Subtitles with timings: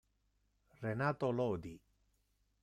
[0.81, 1.77] Renato Lodi